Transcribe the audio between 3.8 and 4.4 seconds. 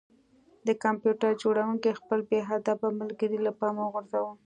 وغورځاوه